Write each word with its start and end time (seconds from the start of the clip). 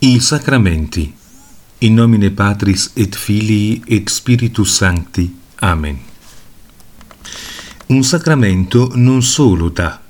I 0.00 0.20
sacramenti. 0.20 1.12
In 1.78 1.94
nomine 1.94 2.30
Patris 2.30 2.92
et 2.94 3.16
Filii 3.16 3.82
et 3.84 4.08
Spiritus 4.08 4.72
Sancti. 4.72 5.36
Amen. 5.56 5.98
Un 7.86 8.04
sacramento 8.04 8.92
non 8.94 9.24
solo 9.24 9.70
dà, 9.70 10.00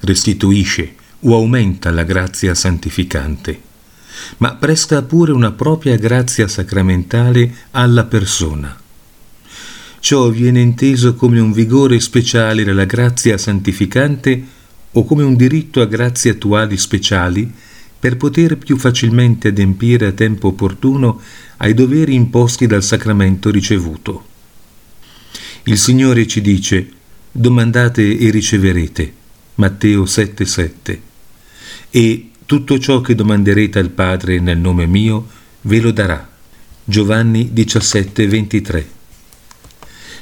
restituisce 0.00 0.94
o 1.20 1.34
aumenta 1.34 1.90
la 1.90 2.04
grazia 2.04 2.54
santificante, 2.54 3.60
ma 4.38 4.54
presta 4.54 5.02
pure 5.02 5.32
una 5.32 5.52
propria 5.52 5.96
grazia 5.96 6.48
sacramentale 6.48 7.54
alla 7.72 8.06
persona. 8.06 8.74
Ciò 10.00 10.30
viene 10.30 10.62
inteso 10.62 11.14
come 11.16 11.38
un 11.38 11.52
vigore 11.52 12.00
speciale 12.00 12.64
della 12.64 12.86
grazia 12.86 13.36
santificante 13.36 14.42
o 14.92 15.04
come 15.04 15.22
un 15.22 15.36
diritto 15.36 15.82
a 15.82 15.84
grazie 15.84 16.30
attuali 16.30 16.78
speciali 16.78 17.66
per 18.00 18.16
poter 18.16 18.58
più 18.58 18.76
facilmente 18.76 19.48
adempiere 19.48 20.06
a 20.06 20.12
tempo 20.12 20.48
opportuno 20.48 21.20
ai 21.58 21.74
doveri 21.74 22.14
imposti 22.14 22.66
dal 22.66 22.82
sacramento 22.82 23.50
ricevuto. 23.50 24.26
Il 25.64 25.76
Signore 25.76 26.26
ci 26.26 26.40
dice, 26.40 26.88
domandate 27.30 28.16
e 28.16 28.30
riceverete, 28.30 29.12
Matteo 29.56 30.04
7:7, 30.04 31.00
e 31.90 32.30
tutto 32.46 32.78
ciò 32.78 33.00
che 33.00 33.14
domanderete 33.14 33.78
al 33.78 33.90
Padre 33.90 34.38
nel 34.38 34.58
nome 34.58 34.86
mio 34.86 35.26
ve 35.62 35.80
lo 35.80 35.90
darà. 35.90 36.26
Giovanni 36.84 37.50
17:23. 37.52 38.86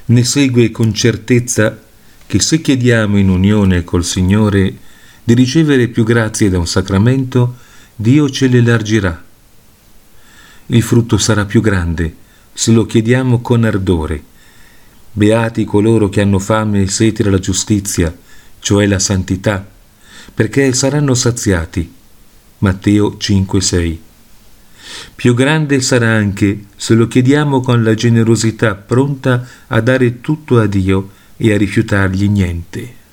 Ne 0.06 0.24
segue 0.24 0.70
con 0.70 0.94
certezza 0.94 1.80
che 2.26 2.40
se 2.40 2.60
chiediamo 2.60 3.18
in 3.18 3.28
unione 3.28 3.84
col 3.84 4.04
Signore 4.04 4.74
di 5.22 5.34
ricevere 5.34 5.88
più 5.88 6.04
grazie 6.04 6.48
da 6.48 6.58
un 6.58 6.66
sacramento, 6.66 7.58
Dio 7.98 8.28
ce 8.28 8.46
le 8.48 8.58
elargirà. 8.58 9.24
Il 10.66 10.82
frutto 10.82 11.16
sarà 11.16 11.46
più 11.46 11.62
grande 11.62 12.14
se 12.52 12.70
lo 12.72 12.84
chiediamo 12.84 13.40
con 13.40 13.64
ardore. 13.64 14.22
Beati 15.12 15.64
coloro 15.64 16.10
che 16.10 16.20
hanno 16.20 16.38
fame 16.38 16.82
e 16.82 16.88
sete 16.88 17.22
della 17.22 17.38
giustizia, 17.38 18.14
cioè 18.58 18.86
la 18.86 18.98
santità, 18.98 19.66
perché 20.34 20.74
saranno 20.74 21.14
saziati. 21.14 21.90
Matteo 22.58 23.16
5:6. 23.16 23.98
Più 25.14 25.32
grande 25.32 25.80
sarà 25.80 26.14
anche 26.16 26.64
se 26.76 26.92
lo 26.92 27.08
chiediamo 27.08 27.62
con 27.62 27.82
la 27.82 27.94
generosità 27.94 28.74
pronta 28.74 29.48
a 29.68 29.80
dare 29.80 30.20
tutto 30.20 30.58
a 30.60 30.66
Dio 30.66 31.12
e 31.38 31.50
a 31.50 31.56
rifiutargli 31.56 32.28
niente. 32.28 33.04